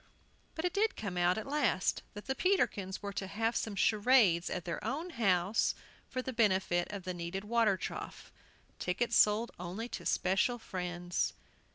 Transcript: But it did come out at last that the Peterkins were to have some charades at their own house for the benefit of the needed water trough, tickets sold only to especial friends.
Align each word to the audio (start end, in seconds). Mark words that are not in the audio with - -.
But 0.55 0.65
it 0.65 0.73
did 0.73 0.95
come 0.95 1.15
out 1.15 1.37
at 1.37 1.45
last 1.45 2.01
that 2.15 2.25
the 2.25 2.33
Peterkins 2.33 3.03
were 3.03 3.13
to 3.13 3.27
have 3.27 3.55
some 3.55 3.75
charades 3.75 4.49
at 4.49 4.65
their 4.65 4.83
own 4.83 5.11
house 5.11 5.75
for 6.09 6.23
the 6.23 6.33
benefit 6.33 6.91
of 6.91 7.03
the 7.03 7.13
needed 7.13 7.43
water 7.43 7.77
trough, 7.77 8.31
tickets 8.79 9.15
sold 9.15 9.51
only 9.59 9.87
to 9.89 10.01
especial 10.01 10.57
friends. 10.57 11.33